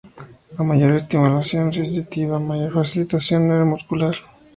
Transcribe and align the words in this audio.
A 0.59 0.63
mayor 0.69 0.91
estimulación 0.93 1.65
sensitiva 1.79 2.39
mayor 2.49 2.71
facilitación 2.79 3.41
neuromuscular. 3.47 4.15